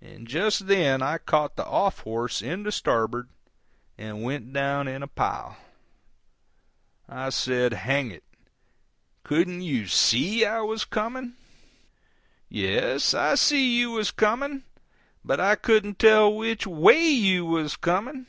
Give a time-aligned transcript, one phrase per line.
[0.00, 3.28] And just then I caught the off horse in the starboard
[3.96, 5.56] and went down in a pile.
[7.08, 8.24] I said, "Hang it!
[9.22, 11.36] Couldn't you SEE I was coming?"
[12.48, 14.64] "Yes, I see you was coming,
[15.24, 18.26] but I couldn't tell which WAY you was coming.